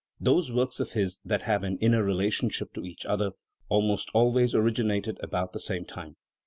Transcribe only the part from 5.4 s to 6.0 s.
the same